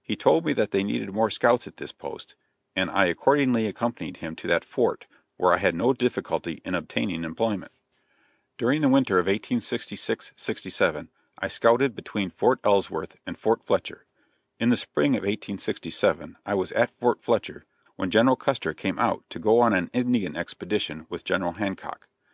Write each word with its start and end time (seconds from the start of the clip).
He 0.00 0.16
told 0.16 0.46
me 0.46 0.54
that 0.54 0.70
they 0.70 0.82
needed 0.82 1.12
more 1.12 1.28
scouts 1.28 1.66
at 1.66 1.76
this 1.76 1.92
post, 1.92 2.34
and 2.74 2.88
I 2.88 3.04
accordingly 3.04 3.66
accompanied 3.66 4.16
him 4.16 4.34
to 4.36 4.46
that 4.46 4.64
fort, 4.64 5.06
where 5.36 5.52
I 5.52 5.58
had 5.58 5.74
no 5.74 5.92
difficulty 5.92 6.62
in 6.64 6.74
obtaining 6.74 7.22
employment. 7.22 7.72
During 8.56 8.80
the 8.80 8.88
winter 8.88 9.18
of 9.18 9.26
1866 9.26 10.32
67, 10.34 11.10
I 11.38 11.48
scouted 11.48 11.94
between 11.94 12.30
Fort 12.30 12.60
Ellsworth 12.64 13.16
and 13.26 13.36
Fort 13.36 13.62
Fletcher. 13.62 14.06
In 14.58 14.70
the 14.70 14.76
spring 14.78 15.12
of 15.14 15.24
1867 15.24 16.38
I 16.46 16.54
was 16.54 16.72
at 16.72 16.98
Fort 16.98 17.20
Fletcher, 17.20 17.66
when 17.96 18.10
General 18.10 18.36
Custer 18.36 18.72
came 18.72 18.98
out 18.98 19.22
to 19.28 19.38
go 19.38 19.60
on 19.60 19.74
an 19.74 19.90
Indian 19.92 20.34
expedition 20.34 21.04
with 21.10 21.26
General 21.26 21.52
Hancock. 21.52 22.08